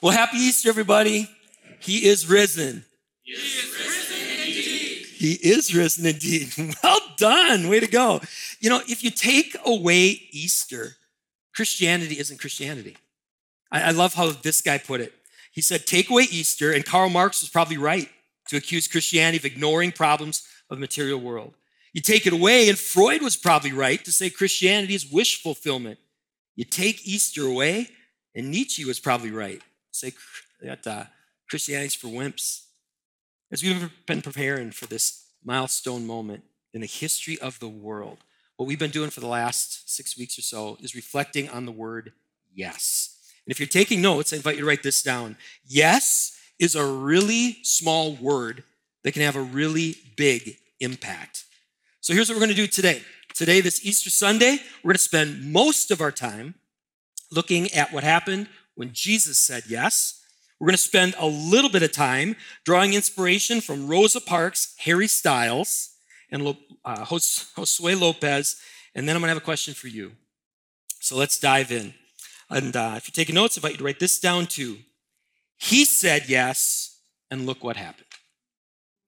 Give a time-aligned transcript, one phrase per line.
[0.00, 1.28] Well, happy Easter, everybody.
[1.80, 2.84] He is risen.
[3.22, 5.06] He is risen indeed.
[5.06, 6.76] He is risen indeed.
[6.82, 7.68] Well done.
[7.68, 8.20] Way to go.
[8.60, 10.94] You know, if you take away Easter,
[11.52, 12.96] Christianity isn't Christianity.
[13.72, 15.12] I, I love how this guy put it.
[15.50, 18.08] He said, take away Easter, and Karl Marx was probably right
[18.50, 21.54] to accuse Christianity of ignoring problems of the material world.
[21.92, 25.98] You take it away, and Freud was probably right to say Christianity is wish fulfillment.
[26.54, 27.88] You take Easter away,
[28.36, 29.60] and Nietzsche was probably right
[29.98, 30.12] say
[30.60, 31.04] that uh,
[31.48, 32.64] Christianity's for wimps.
[33.50, 38.18] As we've been preparing for this milestone moment in the history of the world,
[38.56, 41.72] what we've been doing for the last six weeks or so is reflecting on the
[41.72, 42.12] word
[42.54, 43.16] yes.
[43.46, 45.36] And if you're taking notes, I invite you to write this down.
[45.66, 48.64] Yes is a really small word
[49.04, 51.44] that can have a really big impact.
[52.00, 53.02] So here's what we're going to do today.
[53.34, 56.54] Today, this Easter Sunday, we're going to spend most of our time
[57.30, 60.22] looking at what happened when Jesus said yes.
[60.60, 65.08] We're going to spend a little bit of time drawing inspiration from Rosa Parks, Harry
[65.08, 65.96] Styles,
[66.30, 68.60] and uh, Josue Lopez.
[68.94, 70.12] And then I'm going to have a question for you.
[71.00, 71.94] So let's dive in.
[72.50, 74.78] And uh, if you're taking notes, I invite you to write this down too.
[75.56, 77.00] He said yes,
[77.32, 78.06] and look what happened.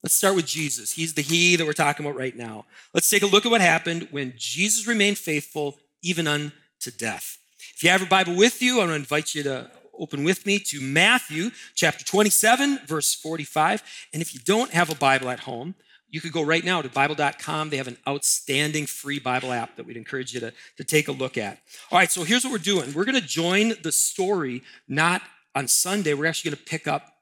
[0.02, 0.92] Let's start with Jesus.
[0.92, 2.64] He's the He that we're talking about right now.
[2.92, 7.39] Let's take a look at what happened when Jesus remained faithful even unto death.
[7.80, 10.44] If you have your Bible with you, I want to invite you to open with
[10.44, 13.82] me to Matthew chapter 27, verse 45.
[14.12, 15.74] And if you don't have a Bible at home,
[16.10, 17.70] you could go right now to Bible.com.
[17.70, 21.12] They have an outstanding free Bible app that we'd encourage you to, to take a
[21.12, 21.58] look at.
[21.90, 25.22] All right, so here's what we're doing we're going to join the story not
[25.54, 27.14] on Sunday, we're actually going to pick up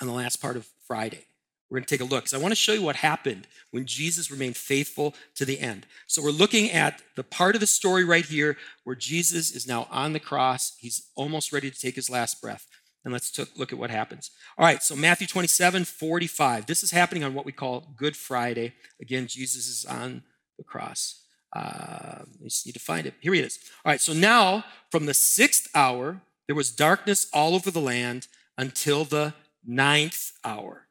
[0.00, 1.24] on the last part of Friday.
[1.72, 3.86] We're going to take a look because I want to show you what happened when
[3.86, 5.86] Jesus remained faithful to the end.
[6.06, 9.88] So we're looking at the part of the story right here where Jesus is now
[9.90, 10.76] on the cross.
[10.78, 12.66] He's almost ready to take his last breath.
[13.06, 14.32] And let's t- look at what happens.
[14.58, 16.66] All right, so Matthew 27, 45.
[16.66, 18.74] This is happening on what we call Good Friday.
[19.00, 20.24] Again, Jesus is on
[20.58, 21.24] the cross.
[21.56, 23.14] Uh, we just need to find it.
[23.20, 23.58] Here he is.
[23.82, 28.28] All right, so now from the sixth hour, there was darkness all over the land
[28.58, 29.32] until the
[29.64, 30.88] ninth hour.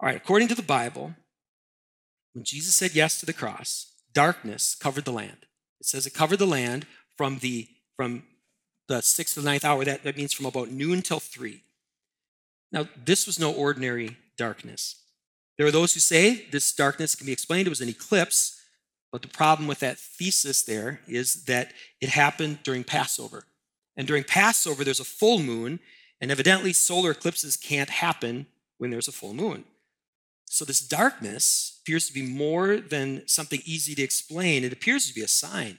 [0.00, 1.14] All right, according to the Bible,
[2.32, 5.46] when Jesus said yes to the cross, darkness covered the land.
[5.80, 6.86] It says it covered the land
[7.16, 8.22] from the from
[8.86, 9.84] the sixth to the ninth hour.
[9.84, 11.62] That, that means from about noon till three.
[12.70, 15.02] Now, this was no ordinary darkness.
[15.56, 17.66] There are those who say this darkness can be explained.
[17.66, 18.62] It was an eclipse,
[19.10, 23.44] but the problem with that thesis there is that it happened during Passover.
[23.96, 25.80] And during Passover, there's a full moon,
[26.20, 29.64] and evidently solar eclipses can't happen when there's a full moon.
[30.50, 34.64] So, this darkness appears to be more than something easy to explain.
[34.64, 35.78] It appears to be a sign.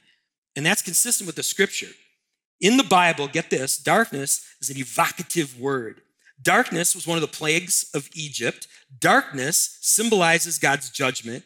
[0.56, 1.91] And that's consistent with the scripture.
[2.62, 6.02] In the Bible, get this darkness is an evocative word.
[6.41, 8.68] Darkness was one of the plagues of Egypt.
[9.00, 11.44] Darkness symbolizes God's judgment.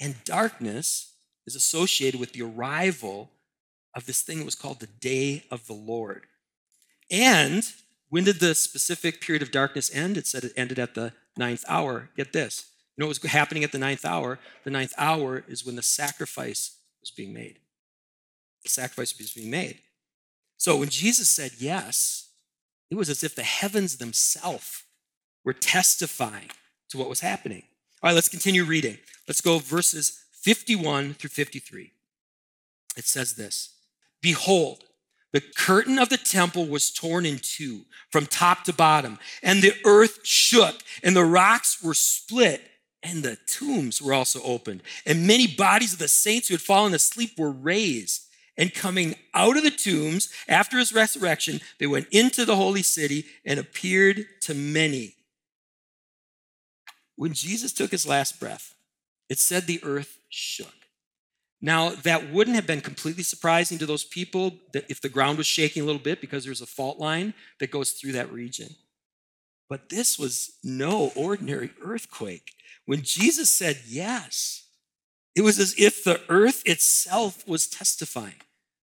[0.00, 1.14] And darkness
[1.46, 3.30] is associated with the arrival
[3.94, 6.26] of this thing that was called the day of the Lord.
[7.10, 7.64] And
[8.10, 10.16] when did the specific period of darkness end?
[10.16, 12.10] It said it ended at the ninth hour.
[12.16, 12.66] Get this.
[12.96, 14.38] You know what was happening at the ninth hour?
[14.64, 17.60] The ninth hour is when the sacrifice was being made.
[18.64, 19.78] The sacrifice was being made.
[20.56, 22.30] So when Jesus said yes,
[22.90, 24.82] it was as if the heavens themselves
[25.44, 26.50] were testifying
[26.90, 27.62] to what was happening.
[28.02, 28.98] All right, let's continue reading.
[29.26, 31.92] Let's go verses 51 through 53.
[32.96, 33.74] It says this
[34.20, 34.84] Behold,
[35.32, 39.74] the curtain of the temple was torn in two from top to bottom, and the
[39.84, 42.62] earth shook, and the rocks were split,
[43.02, 44.82] and the tombs were also opened.
[45.04, 48.22] And many bodies of the saints who had fallen asleep were raised.
[48.56, 53.26] And coming out of the tombs after his resurrection, they went into the holy city
[53.44, 55.14] and appeared to many.
[57.14, 58.74] When Jesus took his last breath,
[59.28, 60.87] it said the earth shook.
[61.60, 65.82] Now, that wouldn't have been completely surprising to those people if the ground was shaking
[65.82, 68.76] a little bit because there's a fault line that goes through that region.
[69.68, 72.52] But this was no ordinary earthquake.
[72.86, 74.66] When Jesus said yes,
[75.34, 78.40] it was as if the earth itself was testifying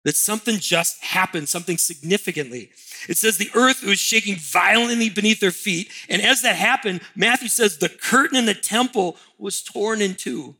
[0.05, 2.71] that something just happened, something significantly.
[3.09, 5.91] It says the earth was shaking violently beneath their feet.
[6.09, 10.55] And as that happened, Matthew says the curtain in the temple was torn in two.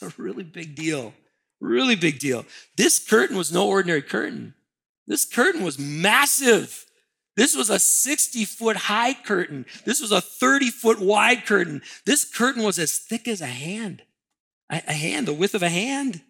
[0.00, 1.14] It's a really big deal.
[1.60, 2.44] Really big deal.
[2.76, 4.54] This curtain was no ordinary curtain.
[5.06, 6.86] This curtain was massive.
[7.36, 9.66] This was a 60 foot high curtain.
[9.84, 11.82] This was a 30 foot wide curtain.
[12.06, 14.02] This curtain was as thick as a hand,
[14.70, 16.22] a hand, the width of a hand.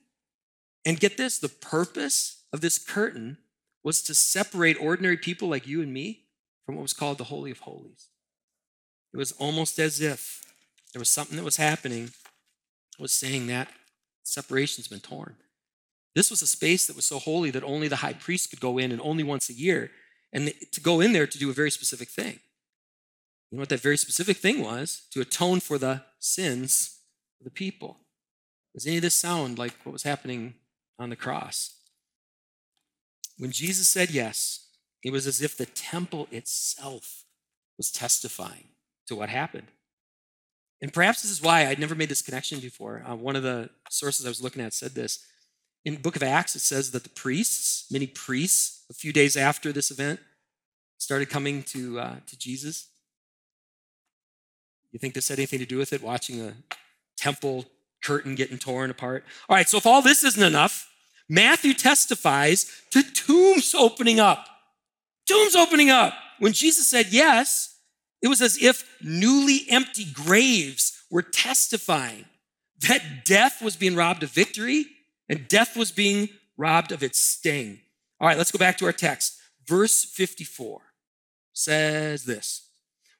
[0.86, 3.38] And get this the purpose of this curtain
[3.82, 6.24] was to separate ordinary people like you and me
[6.64, 8.08] from what was called the Holy of Holies.
[9.12, 10.42] It was almost as if
[10.92, 12.10] there was something that was happening,
[12.98, 13.68] was saying that
[14.22, 15.36] separation's been torn.
[16.14, 18.78] This was a space that was so holy that only the high priest could go
[18.78, 19.90] in and only once a year,
[20.32, 22.38] and to go in there to do a very specific thing.
[23.50, 25.06] You know what that very specific thing was?
[25.12, 26.98] To atone for the sins
[27.40, 27.98] of the people.
[28.74, 30.54] Does any of this sound like what was happening
[30.98, 31.76] on the cross?
[33.38, 34.68] When Jesus said yes,
[35.02, 37.24] it was as if the temple itself
[37.76, 38.68] was testifying
[39.06, 39.68] to what happened.
[40.84, 43.02] And perhaps this is why I'd never made this connection before.
[43.08, 45.24] Uh, one of the sources I was looking at said this.
[45.86, 49.72] In book of Acts, it says that the priests, many priests, a few days after
[49.72, 50.20] this event,
[50.98, 52.88] started coming to, uh, to Jesus.
[54.92, 56.52] You think this had anything to do with it, watching a
[57.16, 57.64] temple
[58.02, 59.24] curtain getting torn apart?
[59.48, 60.92] All right, so if all this isn't enough,
[61.30, 64.46] Matthew testifies to tombs opening up.
[65.26, 66.12] Tombs opening up.
[66.40, 67.73] When Jesus said yes,
[68.24, 72.24] it was as if newly empty graves were testifying
[72.88, 74.86] that death was being robbed of victory
[75.28, 77.80] and death was being robbed of its sting.
[78.18, 79.36] All right, let's go back to our text.
[79.66, 80.80] Verse 54
[81.52, 82.66] says this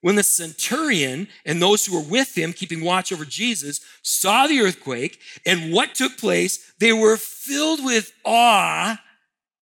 [0.00, 4.60] When the centurion and those who were with him, keeping watch over Jesus, saw the
[4.60, 8.98] earthquake and what took place, they were filled with awe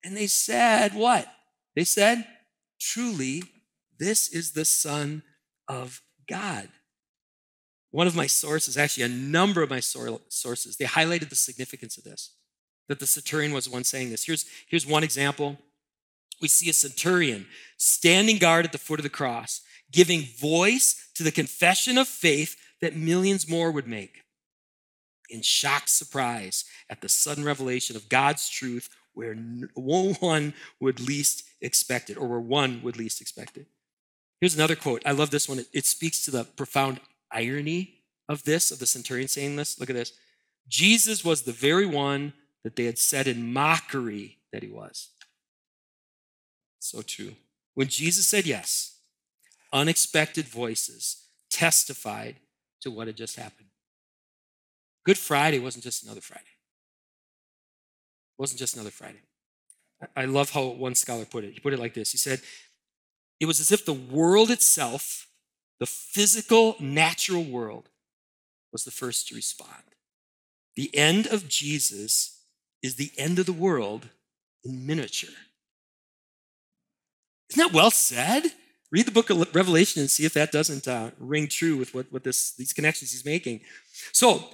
[0.05, 1.27] and they said, What?
[1.75, 2.29] They said,
[2.79, 3.43] Truly,
[3.99, 5.25] this is the Son
[5.73, 6.69] of God.
[7.91, 12.05] One of my sources, actually, a number of my sources, they highlighted the significance of
[12.05, 12.35] this,
[12.89, 14.25] that the centurion was the one saying this.
[14.25, 15.59] Here's, here's one example.
[16.41, 17.47] We see a centurion
[17.79, 22.57] standing guard at the foot of the cross, giving voice to the confession of faith
[22.81, 24.23] that millions more would make.
[25.31, 29.35] In shocked surprise at the sudden revelation of God's truth where
[29.75, 33.67] one would least expect it, or where one would least expect it.
[34.43, 35.03] Here's another quote.
[35.07, 35.65] I love this one.
[35.73, 36.99] It, speaks to the profound
[37.31, 39.79] irony of this, of the centurion saying this.
[39.79, 40.13] Look at this.
[40.69, 42.33] Jesus was the very one
[42.65, 45.11] that they had said in mockery that he was.
[46.81, 47.37] So true.
[47.75, 48.97] When Jesus said yes,
[49.73, 52.35] unexpected voices testified
[52.81, 53.69] to what had just happened.
[55.07, 56.43] Good Friday wasn't just another Friday.
[58.37, 59.23] It wasn't just another Friday.
[60.17, 61.53] I love how one scholar put it.
[61.53, 62.41] He put it like this He said,
[63.43, 65.27] It was as if the world itself,
[65.81, 67.89] the physical, natural world,
[68.73, 69.83] was the first to respond.
[70.77, 72.39] The end of Jesus
[72.85, 74.11] is the end of the world
[74.63, 75.35] in miniature.
[77.51, 78.45] Isn't that well said?
[78.93, 82.13] Read the book of Revelation and see if that doesn't uh, ring true with what,
[82.13, 83.63] what this, these connections he's making.
[84.13, 84.51] So,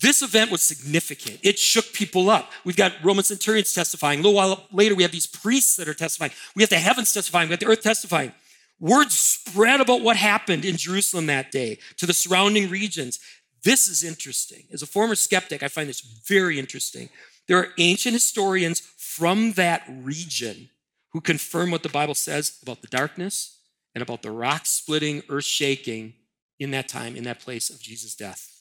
[0.00, 1.38] this event was significant.
[1.42, 2.50] It shook people up.
[2.64, 4.20] We've got Roman centurions testifying.
[4.20, 6.32] A little while later, we have these priests that are testifying.
[6.56, 7.48] We have the heavens testifying.
[7.48, 8.32] We have the earth testifying.
[8.80, 13.20] Word spread about what happened in Jerusalem that day to the surrounding regions.
[13.62, 14.64] This is interesting.
[14.72, 17.08] As a former skeptic, I find this very interesting.
[17.46, 20.70] There are ancient historians from that region
[21.12, 23.60] who confirm what the Bible says about the darkness
[23.94, 26.14] and about the rock splitting, earth shaking
[26.58, 28.53] in that time, in that place of Jesus' death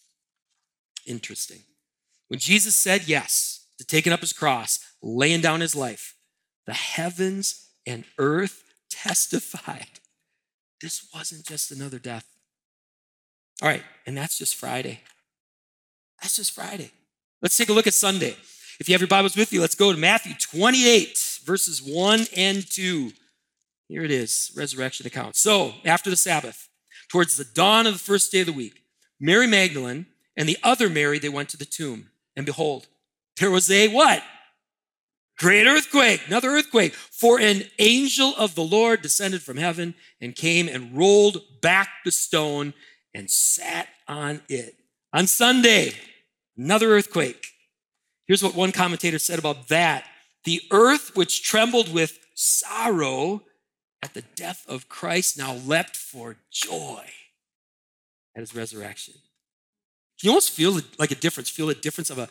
[1.05, 1.59] interesting.
[2.27, 6.15] When Jesus said yes to taking up his cross, laying down his life,
[6.65, 9.87] the heavens and earth testified
[10.83, 12.25] this wasn't just another death.
[13.61, 14.99] All right, and that's just Friday.
[16.21, 16.91] That's just Friday.
[17.41, 18.35] Let's take a look at Sunday.
[18.81, 22.69] If you have your Bibles with you, let's go to Matthew 28, verses 1 and
[22.69, 23.13] 2.
[23.87, 25.37] Here it is, resurrection account.
[25.37, 26.67] So, after the Sabbath,
[27.07, 28.81] towards the dawn of the first day of the week,
[29.21, 32.09] Mary Magdalene and the other Mary, they went to the tomb.
[32.35, 32.87] And behold,
[33.39, 34.23] there was a what?
[35.37, 36.93] Great earthquake, another earthquake.
[36.93, 42.11] For an angel of the Lord descended from heaven and came and rolled back the
[42.11, 42.73] stone
[43.13, 44.75] and sat on it.
[45.11, 45.93] On Sunday,
[46.57, 47.47] another earthquake.
[48.27, 50.05] Here's what one commentator said about that
[50.45, 53.43] the earth, which trembled with sorrow
[54.01, 57.05] at the death of Christ, now leapt for joy
[58.35, 59.13] at his resurrection.
[60.23, 62.29] You almost feel like a difference, feel a difference of a,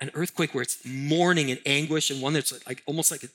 [0.00, 3.28] an earthquake where it's mourning and anguish and one that's like almost like a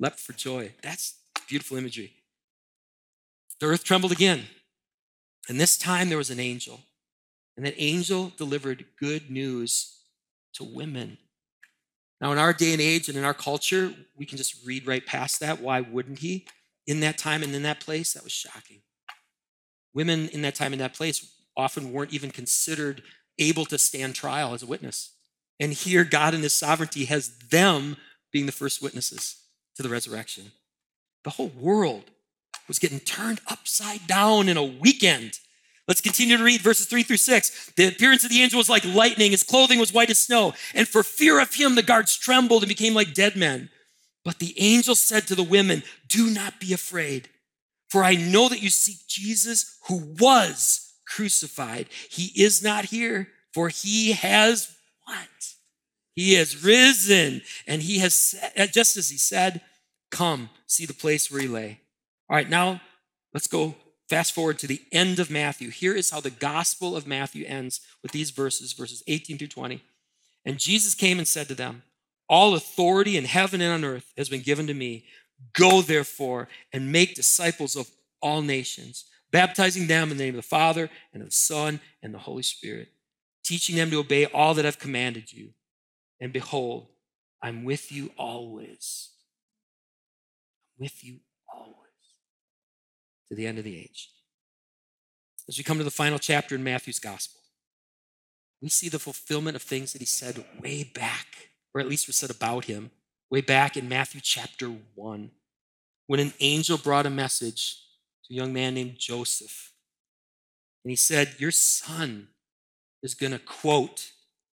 [0.00, 0.72] leapt for joy.
[0.82, 1.14] That's
[1.48, 2.12] beautiful imagery.
[3.60, 4.42] The earth trembled again.
[5.48, 6.80] And this time there was an angel.
[7.56, 10.00] And that angel delivered good news
[10.54, 11.18] to women.
[12.20, 15.06] Now, in our day and age and in our culture, we can just read right
[15.06, 15.60] past that.
[15.60, 16.46] Why wouldn't he?
[16.88, 18.80] In that time and in that place, that was shocking.
[19.94, 23.02] Women in that time and that place often weren't even considered
[23.38, 25.12] able to stand trial as a witness.
[25.60, 27.96] And here, God in His sovereignty has them
[28.32, 29.36] being the first witnesses
[29.76, 30.52] to the resurrection.
[31.24, 32.04] The whole world
[32.68, 35.38] was getting turned upside down in a weekend.
[35.88, 37.72] Let's continue to read verses three through six.
[37.76, 40.86] The appearance of the angel was like lightning, his clothing was white as snow, and
[40.86, 43.70] for fear of him, the guards trembled and became like dead men.
[44.24, 47.30] But the angel said to the women, Do not be afraid,
[47.88, 51.88] for I know that you seek Jesus who was crucified.
[52.10, 55.54] He is not here, for he has what?
[56.14, 59.60] He has risen, and he has, said, uh, just as he said,
[60.10, 61.80] Come, see the place where he lay.
[62.28, 62.80] All right, now
[63.32, 63.74] let's go
[64.08, 65.70] fast forward to the end of Matthew.
[65.70, 69.82] Here is how the Gospel of Matthew ends with these verses, verses 18 through 20.
[70.44, 71.82] And Jesus came and said to them,
[72.28, 75.04] All authority in heaven and on earth has been given to me.
[75.52, 77.88] Go therefore and make disciples of
[78.20, 82.14] all nations, baptizing them in the name of the Father and of the Son and
[82.14, 82.88] the Holy Spirit,
[83.44, 85.50] teaching them to obey all that I've commanded you.
[86.20, 86.88] And behold,
[87.42, 89.10] I'm with you always.
[90.78, 91.18] With you
[91.52, 91.76] always
[93.28, 94.10] to the end of the age.
[95.48, 97.40] As we come to the final chapter in Matthew's gospel,
[98.60, 102.16] we see the fulfillment of things that he said way back, or at least was
[102.16, 102.90] said about him,
[103.30, 105.30] way back in Matthew chapter 1,
[106.06, 107.78] when an angel brought a message
[108.28, 109.72] to a young man named Joseph.
[110.84, 112.28] And he said, Your son
[113.02, 114.10] is going to, quote,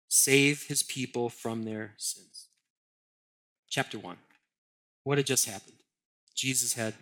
[0.08, 2.48] save his people from their sins.
[3.68, 4.16] Chapter 1.
[5.04, 5.76] What had just happened?
[6.34, 6.94] Jesus had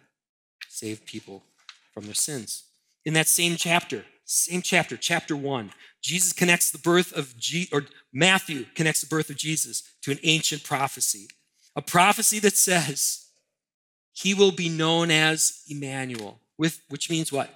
[0.68, 1.44] saved people
[1.92, 2.64] from their sins.
[3.04, 5.70] In that same chapter, same chapter, chapter one,
[6.02, 10.18] Jesus connects the birth of Je- or Matthew connects the birth of Jesus to an
[10.24, 11.28] ancient prophecy,
[11.76, 13.28] a prophecy that says
[14.12, 17.50] he will be known as Emmanuel, with which means what?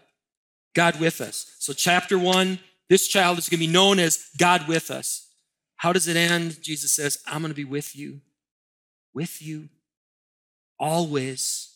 [0.74, 1.56] God with us.
[1.58, 5.28] So chapter one, this child is going to be known as God with us.
[5.76, 6.62] How does it end?
[6.62, 8.20] Jesus says, I'm going to be with you,
[9.14, 9.68] with you
[10.78, 11.74] always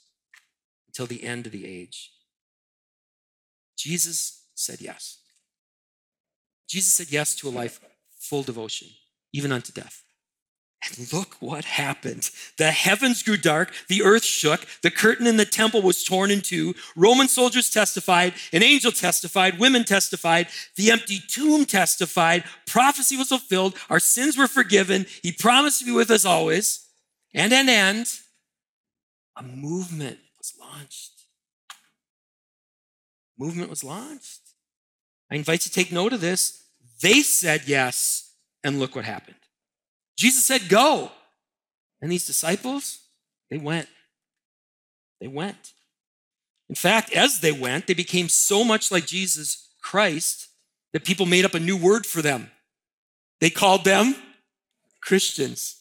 [0.88, 2.12] until the end of the age.
[3.76, 5.18] Jesus said yes.
[6.68, 7.80] Jesus said yes to a life
[8.20, 8.88] full devotion,
[9.32, 10.03] even unto death.
[10.86, 12.30] And look what happened.
[12.58, 16.42] The heavens grew dark, the earth shook, the curtain in the temple was torn in
[16.42, 16.74] two.
[16.94, 23.76] Roman soldiers testified, an angel testified, women testified, the empty tomb testified, prophecy was fulfilled,
[23.88, 26.86] our sins were forgiven, he promised to be with us always.
[27.32, 28.06] And, and, and,
[29.36, 31.14] a movement was launched
[33.38, 34.40] movement was launched.
[35.30, 36.64] I invite you to take note of this.
[37.00, 39.36] They said yes, and look what happened.
[40.16, 41.10] Jesus said, Go.
[42.00, 43.00] And these disciples,
[43.50, 43.88] they went.
[45.20, 45.72] They went.
[46.68, 50.48] In fact, as they went, they became so much like Jesus Christ
[50.92, 52.50] that people made up a new word for them.
[53.40, 54.14] They called them
[55.00, 55.80] Christians.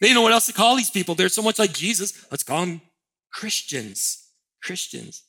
[0.00, 1.14] They didn't know what else to call these people.
[1.14, 2.26] They're so much like Jesus.
[2.30, 2.80] Let's call them
[3.32, 4.28] Christians.
[4.62, 5.22] Christians.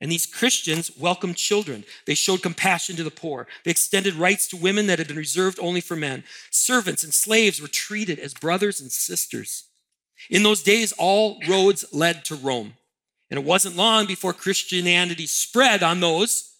[0.00, 1.84] And these Christians welcomed children.
[2.06, 3.46] They showed compassion to the poor.
[3.64, 6.24] They extended rights to women that had been reserved only for men.
[6.50, 9.64] Servants and slaves were treated as brothers and sisters.
[10.30, 12.74] In those days, all roads led to Rome.
[13.30, 16.54] And it wasn't long before Christianity spread on those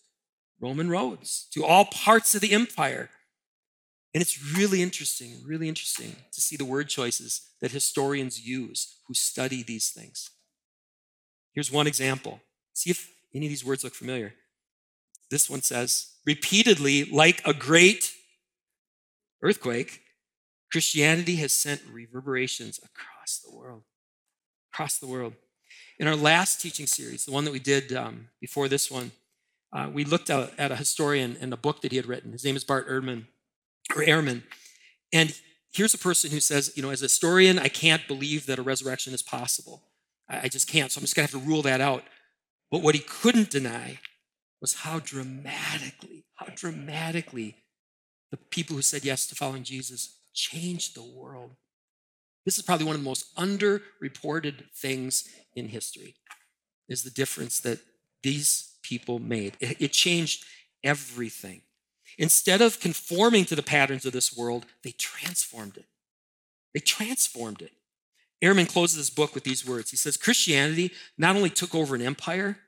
[0.61, 3.11] Roman roads to all parts of the empire.
[4.15, 9.15] And it's really interesting, really interesting to see the word choices that historians use who
[9.15, 10.31] study these things.
[11.53, 12.41] Here's one example.
[12.73, 14.35] See if any of these words look familiar?
[15.31, 18.13] This one says, repeatedly, like a great
[19.43, 20.01] earthquake,
[20.71, 23.83] Christianity has sent reverberations across the world.
[24.73, 25.35] Across the world.
[25.99, 29.13] In our last teaching series, the one that we did um, before this one,
[29.73, 32.33] uh, we looked at, at, a historian and a book that he had written.
[32.33, 33.27] His name is Bart Ehrman,
[33.95, 34.43] or Ehrman.
[35.13, 35.39] And
[35.73, 38.63] here's a person who says, you know, as a historian, I can't believe that a
[38.63, 39.83] resurrection is possible.
[40.29, 40.91] I, I just can't.
[40.91, 42.05] So I'm just going to have to rule that out.
[42.75, 44.01] But what he couldn't deny
[44.61, 47.55] was how dramatically, how dramatically
[48.33, 51.53] the people who said yes to following Jesus changed the world.
[52.45, 56.17] This is probably one of the most underreported things in history
[56.89, 57.79] is the difference that
[58.25, 59.57] these people made.
[59.61, 60.45] It, changed
[60.83, 61.63] everything.
[62.19, 65.87] Instead of conforming to the patterns of this world, they transformed it.
[66.75, 67.71] They transformed it.
[68.43, 69.93] Ehrman closes his book with these words.
[69.93, 72.59] He says, Christianity not only took over an empire,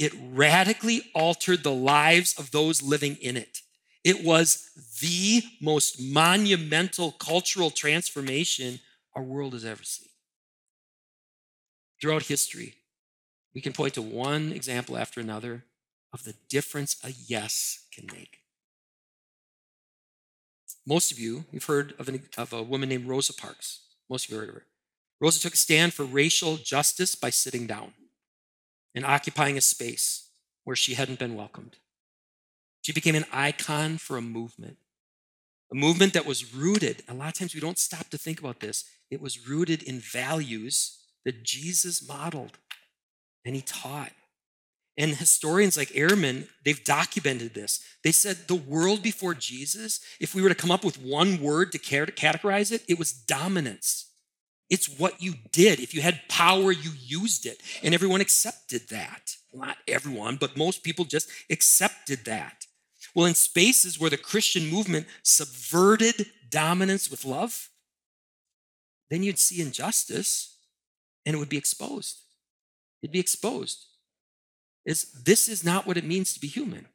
[0.00, 3.60] it radically altered the lives of those living in it.
[4.02, 4.70] It was
[5.02, 8.80] the most monumental cultural transformation
[9.14, 10.08] our world has ever seen.
[12.00, 12.76] Throughout history,
[13.54, 15.64] we can point to one example after another
[16.14, 18.38] of the difference a yes can make.
[20.86, 23.80] Most of you, you've heard of, an, of a woman named Rosa Parks.
[24.08, 24.66] Most of you heard of her.
[25.20, 27.92] Rosa took a stand for racial justice by sitting down
[28.94, 30.28] and occupying a space
[30.64, 31.76] where she hadn't been welcomed.
[32.82, 34.78] She became an icon for a movement,
[35.70, 38.60] a movement that was rooted, a lot of times we don't stop to think about
[38.60, 42.58] this, it was rooted in values that Jesus modeled
[43.44, 44.12] and he taught.
[44.96, 47.82] And historians like Ehrman, they've documented this.
[48.04, 51.72] They said the world before Jesus, if we were to come up with one word
[51.72, 54.09] to categorize it, it was dominance.
[54.70, 55.80] It's what you did.
[55.80, 57.60] If you had power, you used it.
[57.82, 59.36] And everyone accepted that.
[59.52, 62.66] Well, not everyone, but most people just accepted that.
[63.14, 67.68] Well, in spaces where the Christian movement subverted dominance with love,
[69.10, 70.56] then you'd see injustice
[71.26, 72.20] and it would be exposed.
[73.02, 73.86] It'd be exposed.
[74.86, 76.86] Is this is not what it means to be human.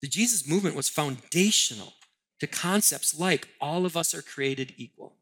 [0.00, 1.94] The Jesus movement was foundational
[2.38, 5.17] to concepts like all of us are created equal.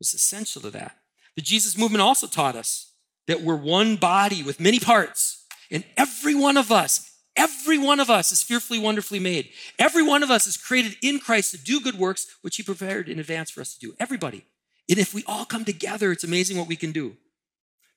[0.00, 0.96] It's essential to that.
[1.36, 2.92] The Jesus movement also taught us
[3.26, 8.08] that we're one body with many parts, and every one of us, every one of
[8.08, 9.50] us is fearfully, wonderfully made.
[9.78, 13.08] Every one of us is created in Christ to do good works, which He prepared
[13.08, 13.94] in advance for us to do.
[13.98, 14.44] Everybody.
[14.88, 17.16] And if we all come together, it's amazing what we can do.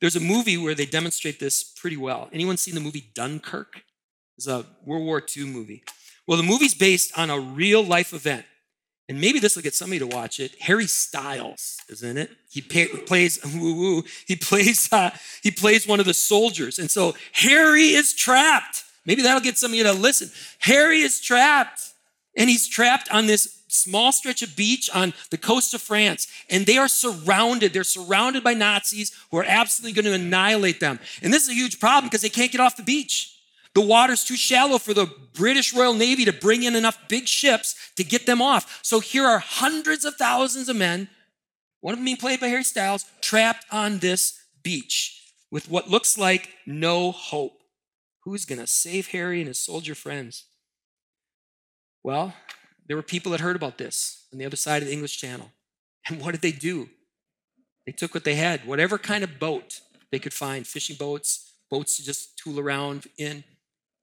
[0.01, 2.29] There's a movie where they demonstrate this pretty well.
[2.31, 3.83] Anyone seen the movie Dunkirk?
[4.37, 5.83] It's a World War II movie.
[6.25, 8.45] Well, the movie's based on a real life event
[9.09, 10.55] and maybe this will get somebody to watch it.
[10.61, 12.29] Harry Styles is in it.
[12.49, 14.03] He pay, plays woo woo.
[14.27, 15.09] He plays uh,
[15.41, 18.83] he plays one of the soldiers, and so Harry is trapped.
[19.05, 20.29] Maybe that'll get some of you to listen.
[20.59, 21.81] Harry is trapped,
[22.37, 26.67] and he's trapped on this small stretch of beach on the coast of France, and
[26.67, 27.73] they are surrounded.
[27.73, 30.99] They're surrounded by Nazis who are absolutely going to annihilate them.
[31.23, 33.38] And this is a huge problem because they can't get off the beach.
[33.75, 37.75] The water's too shallow for the British Royal Navy to bring in enough big ships
[37.95, 38.79] to get them off.
[38.83, 41.07] So here are hundreds of thousands of men,
[41.81, 46.17] one of them being played by Harry Styles, trapped on this beach with what looks
[46.17, 47.61] like no hope.
[48.25, 50.45] Who's going to save Harry and his soldier friends?
[52.03, 52.33] Well,
[52.87, 55.51] there were people that heard about this on the other side of the English Channel.
[56.07, 56.89] And what did they do?
[57.85, 61.97] They took what they had, whatever kind of boat they could find fishing boats, boats
[61.97, 63.43] to just tool around in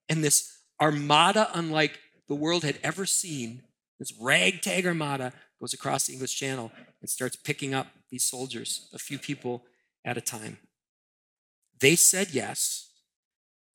[0.09, 3.63] and this armada, unlike the world had ever seen,
[3.99, 8.99] this ragtag armada goes across the English Channel and starts picking up these soldiers, a
[8.99, 9.65] few people
[10.05, 10.59] at a time.
[11.81, 12.91] They said yes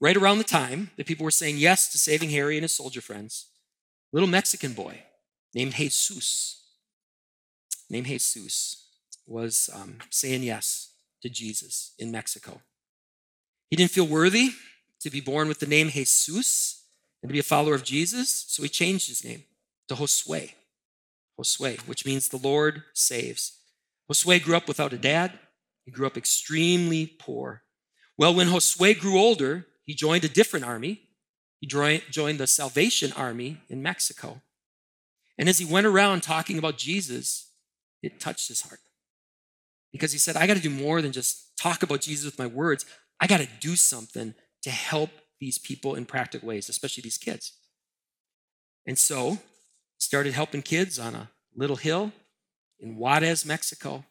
[0.02, 3.00] Right around the time that people were saying yes to saving Harry and his soldier
[3.02, 3.48] friends,
[4.12, 5.04] a little Mexican boy
[5.54, 6.61] named Jesus
[7.92, 8.88] named Jesus
[9.28, 12.62] was um, saying yes to Jesus in Mexico.
[13.70, 14.52] He didn't feel worthy
[15.02, 16.86] to be born with the name Jesus
[17.22, 19.44] and to be a follower of Jesus, so he changed his name
[19.88, 20.52] to Josue.
[21.40, 23.60] Josue, which means the Lord saves.
[24.10, 25.38] Josue grew up without a dad.
[25.86, 27.64] He grew up extremely poor.
[28.18, 31.02] Well, when Josue grew older, he joined a different army.
[31.60, 34.42] He joined the Salvation Army in Mexico.
[35.38, 37.51] And as he went around talking about Jesus,
[38.02, 38.80] it touched his heart.
[39.92, 42.48] Because he said, I got to do more than just talk about Jesus with my
[42.48, 42.86] words.
[43.20, 44.34] I got to do something
[44.64, 45.10] to help
[45.40, 47.54] these people in practical ways, especially these kids.
[48.86, 49.38] And so he
[50.00, 52.12] started helping kids on a little hill
[52.80, 54.06] in Juarez, Mexico.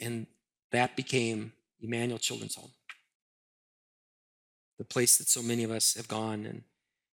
[0.00, 0.26] And
[0.72, 2.72] that became Emmanuel Children's Home,
[4.78, 6.62] the place that so many of us have gone and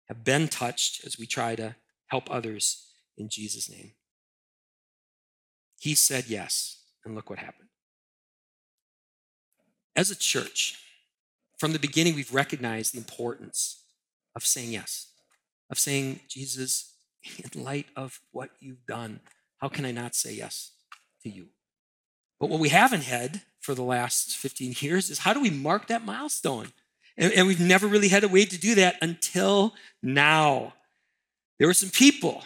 [0.08, 3.92] have been touched as we try to help others in Jesus' name.
[5.78, 7.68] He said yes, and look what happened.
[9.94, 10.78] As a church,
[11.58, 13.84] from the beginning, we've recognized the importance
[14.36, 15.12] of saying yes,
[15.70, 16.94] of saying, Jesus,
[17.52, 19.20] in light of what you've done,
[19.58, 20.72] how can I not say yes
[21.22, 21.48] to you?
[22.38, 25.88] But what we haven't had for the last 15 years is how do we mark
[25.88, 26.68] that milestone?
[27.16, 30.74] And, and we've never really had a way to do that until now.
[31.58, 32.44] There were some people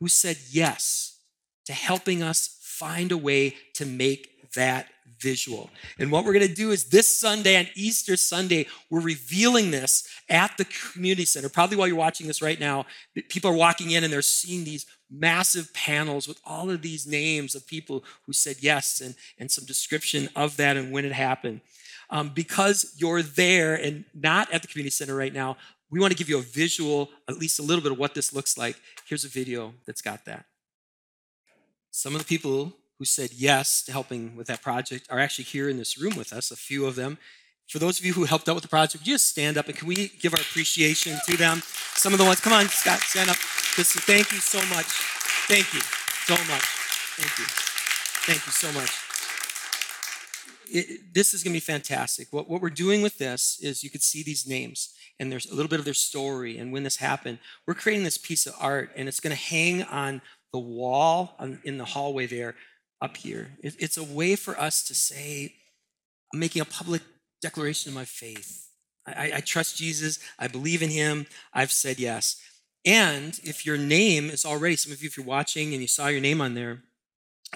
[0.00, 1.18] who said yes
[1.66, 5.70] to helping us find a way to make that visual.
[5.98, 10.06] And what we're going to do is this Sunday, on Easter Sunday, we're revealing this
[10.28, 11.48] at the community center.
[11.48, 12.86] Probably while you're watching this right now,
[13.28, 17.54] people are walking in and they're seeing these massive panels with all of these names
[17.54, 21.60] of people who said yes and, and some description of that and when it happened.
[22.10, 25.56] Um, because you're there and not at the community center right now,
[25.90, 28.32] we want to give you a visual, at least a little bit of what this
[28.32, 28.76] looks like.
[29.08, 30.46] Here's a video that's got that.
[31.96, 35.66] Some of the people who said yes to helping with that project are actually here
[35.66, 37.16] in this room with us, a few of them.
[37.68, 39.88] For those of you who helped out with the project, just stand up and can
[39.88, 41.62] we give our appreciation to them?
[41.94, 43.36] Some of the ones, come on, Scott, stand up.
[43.76, 44.84] Just thank you so much.
[45.48, 46.66] Thank you so much.
[47.16, 47.46] Thank you.
[48.26, 48.90] Thank you so much.
[50.68, 52.28] It, this is going to be fantastic.
[52.30, 55.54] What, what we're doing with this is you could see these names and there's a
[55.54, 57.38] little bit of their story and when this happened.
[57.66, 60.20] We're creating this piece of art and it's going to hang on
[60.52, 62.54] the wall in the hallway there
[63.00, 63.50] up here.
[63.62, 65.54] It's a way for us to say,
[66.32, 67.02] I'm making a public
[67.42, 68.68] declaration of my faith.
[69.06, 70.18] I, I trust Jesus.
[70.38, 71.26] I believe in him.
[71.52, 72.40] I've said yes.
[72.84, 76.06] And if your name is already, some of you, if you're watching and you saw
[76.08, 76.82] your name on there,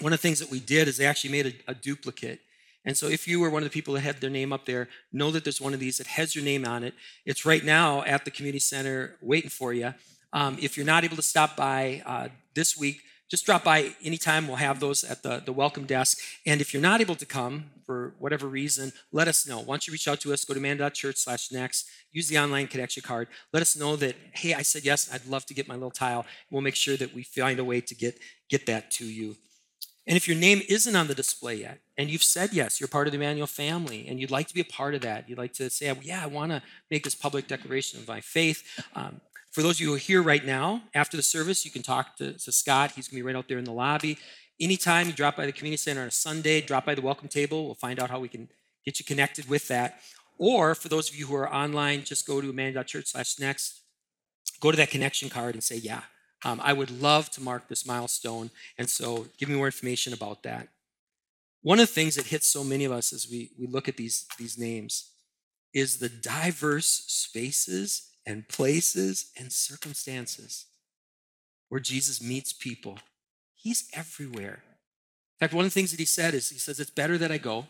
[0.01, 2.41] one of the things that we did is they actually made a, a duplicate.
[2.85, 4.89] And so if you were one of the people that had their name up there,
[5.13, 6.95] know that there's one of these that has your name on it.
[7.27, 9.95] It's right now at the community center waiting for you.
[10.33, 14.49] Um, if you're not able to stop by uh, this week, just drop by anytime.
[14.49, 16.19] We'll have those at the, the welcome desk.
[16.45, 19.61] And if you're not able to come for whatever reason, let us know.
[19.61, 23.05] Once you reach out to us, go to emmanuel.church slash next, use the online connection
[23.05, 23.29] card.
[23.53, 26.27] Let us know that, hey, I said yes, I'd love to get my little tile.
[26.51, 29.37] We'll make sure that we find a way to get, get that to you.
[30.09, 33.07] And if your name isn't on the display yet, and you've said yes, you're part
[33.07, 35.53] of the Emmanuel family, and you'd like to be a part of that, you'd like
[35.53, 38.65] to say, yeah, I want to make this public declaration of my faith,
[38.97, 41.83] um, for those of you who are here right now, after the service, you can
[41.83, 42.93] talk to, to Scott.
[42.93, 44.17] He's going to be right out there in the lobby.
[44.61, 47.65] Anytime you drop by the community center on a Sunday, drop by the welcome table.
[47.65, 48.49] We'll find out how we can
[48.85, 50.01] get you connected with that.
[50.39, 53.81] Or for those of you who are online, just go to emmanuel.church slash next,
[54.61, 56.03] go to that connection card and say, yeah,
[56.45, 58.51] um, I would love to mark this milestone.
[58.79, 60.69] And so give me more information about that.
[61.63, 63.97] One of the things that hits so many of us as we, we look at
[63.97, 65.11] these, these names
[65.75, 70.67] is the diverse spaces and places and circumstances
[71.69, 72.99] where Jesus meets people.
[73.55, 74.63] He's everywhere.
[74.65, 77.33] In fact, one of the things that he said is he says, It's better that
[77.33, 77.67] I go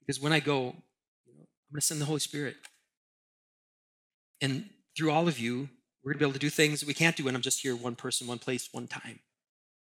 [0.00, 2.56] because when I go, I'm going to send the Holy Spirit.
[4.40, 5.68] And through all of you,
[6.02, 7.60] we're going to be able to do things that we can't do when I'm just
[7.60, 9.20] here, one person, one place, one time.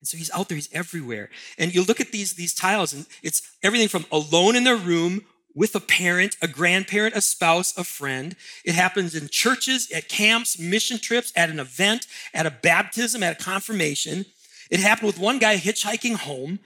[0.01, 1.31] And so he's out there, he's everywhere.
[1.59, 5.23] And you look at these, these tiles, and it's everything from alone in their room
[5.55, 8.37] with a parent, a grandparent, a spouse, a friend.
[8.65, 13.41] It happens in churches, at camps, mission trips, at an event, at a baptism, at
[13.41, 14.27] a confirmation.
[14.71, 16.61] It happened with one guy hitchhiking home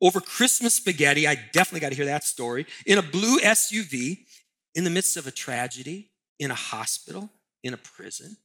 [0.00, 1.26] over Christmas spaghetti.
[1.26, 2.66] I definitely got to hear that story.
[2.86, 4.18] In a blue SUV,
[4.74, 7.30] in the midst of a tragedy, in a hospital,
[7.62, 8.36] in a prison,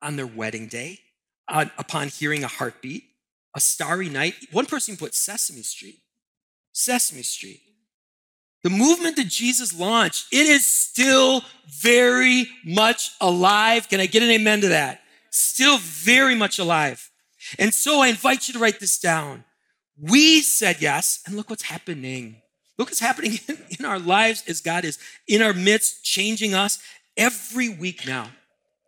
[0.00, 0.98] on their wedding day,
[1.48, 3.04] uh, upon hearing a heartbeat,
[3.54, 4.34] a starry night.
[4.50, 6.00] One person put Sesame Street.
[6.72, 7.60] Sesame Street.
[8.62, 13.88] The movement that Jesus launched, it is still very much alive.
[13.88, 15.00] Can I get an amen to that?
[15.30, 17.10] Still very much alive.
[17.58, 19.44] And so I invite you to write this down.
[20.00, 22.36] We said yes, and look what's happening.
[22.78, 23.38] Look what's happening
[23.78, 26.78] in our lives as God is in our midst, changing us
[27.16, 28.28] every week now.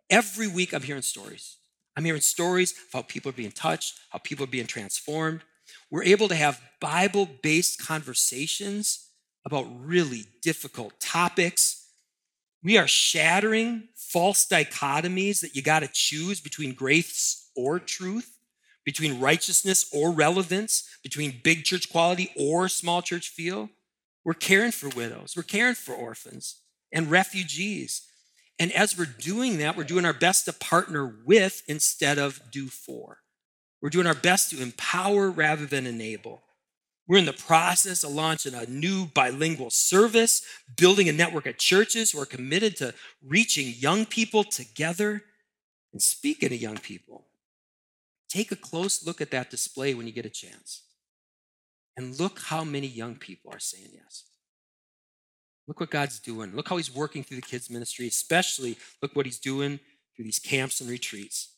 [0.09, 1.57] Every week I'm hearing stories.
[1.97, 5.41] I'm hearing stories of how people are being touched, how people are being transformed.
[5.89, 9.04] We're able to have Bible based conversations
[9.45, 11.89] about really difficult topics.
[12.63, 18.39] We are shattering false dichotomies that you got to choose between grace or truth,
[18.83, 23.69] between righteousness or relevance, between big church quality or small church feel.
[24.23, 28.01] We're caring for widows, we're caring for orphans and refugees.
[28.57, 32.67] And as we're doing that, we're doing our best to partner with instead of do
[32.67, 33.17] for.
[33.81, 36.41] We're doing our best to empower rather than enable.
[37.07, 40.41] We're in the process of launching a new bilingual service,
[40.75, 45.23] building a network of churches who are committed to reaching young people together.
[45.93, 47.27] And speaking to young people,
[48.27, 50.81] take a close look at that display when you get a chance.
[51.95, 54.23] And look how many young people are saying yes.
[55.67, 56.55] Look what God's doing.
[56.55, 59.79] Look how He's working through the kids' ministry, especially look what He's doing
[60.15, 61.53] through these camps and retreats.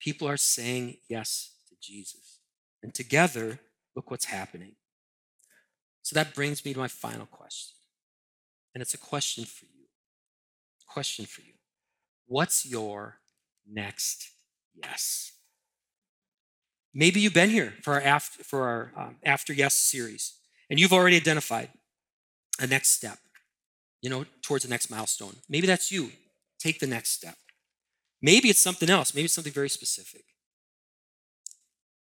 [0.00, 2.40] People are saying yes to Jesus.
[2.82, 3.60] And together,
[3.94, 4.72] look what's happening.
[6.06, 7.74] So that brings me to my final question.
[8.72, 9.86] And it's a question for you.
[10.86, 11.54] Question for you.
[12.28, 13.16] What's your
[13.68, 14.30] next
[14.72, 15.32] yes?
[16.94, 20.34] Maybe you've been here for our after, for our um, after yes series,
[20.70, 21.70] and you've already identified
[22.60, 23.18] a next step,
[24.00, 25.34] you know, towards the next milestone.
[25.48, 26.12] Maybe that's you.
[26.60, 27.36] Take the next step.
[28.22, 29.12] Maybe it's something else.
[29.12, 30.22] Maybe it's something very specific.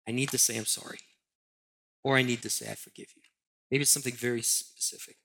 [0.08, 1.00] I need to say I'm sorry,
[2.02, 3.29] or I need to say I forgive you.
[3.70, 5.16] Maybe it's something very specific.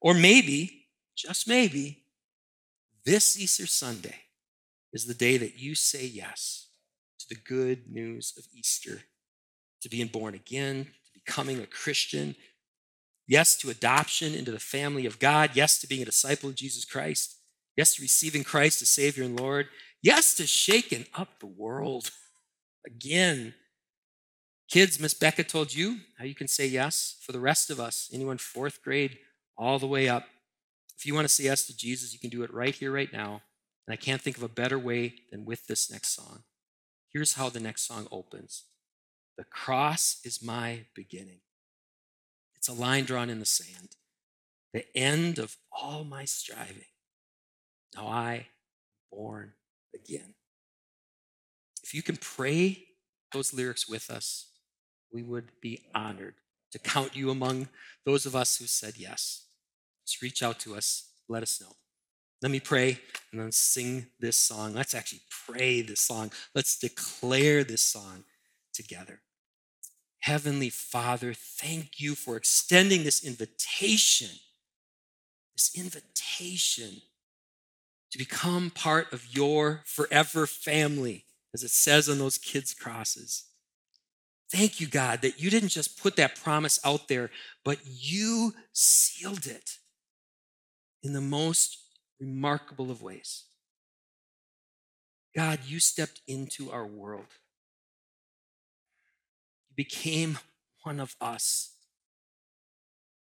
[0.00, 2.04] Or maybe, just maybe,
[3.04, 4.16] this Easter Sunday
[4.92, 6.68] is the day that you say yes
[7.18, 9.02] to the good news of Easter,
[9.82, 12.34] to being born again, to becoming a Christian,
[13.26, 15.50] Yes to adoption into the family of God.
[15.54, 17.38] Yes to being a disciple of Jesus Christ.
[17.76, 19.68] Yes to receiving Christ as Savior and Lord.
[20.02, 22.10] Yes to shaking up the world.
[22.86, 23.54] Again,
[24.74, 27.16] kids, Miss Becca told you how you can say yes.
[27.20, 29.18] For the rest of us, anyone fourth grade
[29.56, 30.24] all the way up,
[30.98, 33.12] if you want to say yes to Jesus, you can do it right here, right
[33.12, 33.42] now.
[33.86, 36.42] And I can't think of a better way than with this next song.
[37.12, 38.64] Here's how the next song opens
[39.38, 41.42] The cross is my beginning.
[42.56, 43.90] It's a line drawn in the sand,
[44.72, 46.90] the end of all my striving.
[47.94, 48.48] Now I
[49.12, 49.52] born
[49.94, 50.34] again.
[51.84, 52.86] If you can pray
[53.32, 54.48] those lyrics with us,
[55.14, 56.34] we would be honored
[56.72, 57.68] to count you among
[58.04, 59.46] those of us who said yes.
[60.04, 61.72] Just reach out to us, let us know.
[62.42, 62.98] Let me pray
[63.32, 64.74] and then sing this song.
[64.74, 66.32] Let's actually pray this song.
[66.54, 68.24] Let's declare this song
[68.74, 69.20] together.
[70.20, 74.30] Heavenly Father, thank you for extending this invitation,
[75.54, 77.02] this invitation
[78.10, 81.24] to become part of your forever family,
[81.54, 83.44] as it says on those kids' crosses.
[84.50, 87.30] Thank you, God, that you didn't just put that promise out there,
[87.64, 89.78] but you sealed it
[91.02, 91.78] in the most
[92.20, 93.44] remarkable of ways.
[95.34, 97.26] God, you stepped into our world.
[99.68, 100.38] You became
[100.82, 101.72] one of us.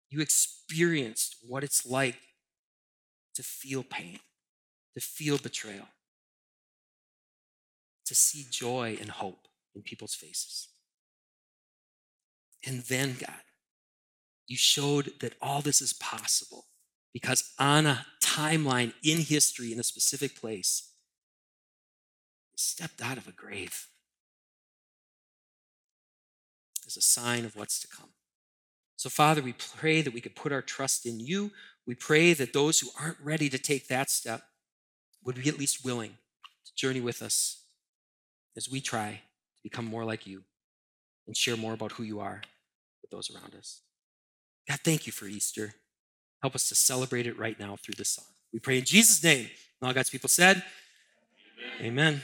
[0.10, 2.18] You experienced what it's like
[3.36, 4.20] to feel pain,
[4.96, 5.88] to feel betrayal,
[8.06, 10.70] to see joy and hope in people's faces.
[12.68, 13.42] And then, God,
[14.46, 16.66] you showed that all this is possible
[17.14, 20.92] because on a timeline in history, in a specific place,
[22.56, 23.88] stepped out of a grave
[26.86, 28.10] as a sign of what's to come.
[28.98, 31.52] So, Father, we pray that we could put our trust in you.
[31.86, 34.42] We pray that those who aren't ready to take that step
[35.24, 36.18] would be at least willing
[36.66, 37.64] to journey with us
[38.58, 39.22] as we try
[39.56, 40.44] to become more like you
[41.28, 42.42] and share more about who you are
[43.10, 43.82] with those around us.
[44.68, 45.76] God, thank you for Easter.
[46.42, 48.26] Help us to celebrate it right now through this song.
[48.54, 49.48] We pray in Jesus' name.
[49.82, 50.64] And all God's people said,
[51.80, 51.92] Amen.
[51.92, 52.22] Amen.